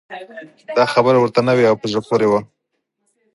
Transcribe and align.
دا 0.77 0.83
خبره 0.93 1.17
ورته 1.19 1.41
نوې 1.49 1.65
او 1.69 1.75
په 1.81 1.85
زړه 1.91 2.01
پورې 2.09 2.27
وه. 2.31 2.39